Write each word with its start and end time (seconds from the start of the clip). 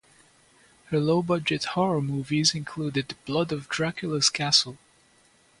Her 0.85 0.99
low-budget 0.99 1.63
horror 1.63 2.01
movies 2.01 2.55
included 2.55 3.15
Blood 3.27 3.51
of 3.51 3.69
Dracula's 3.69 4.31
Castle. 4.31 4.79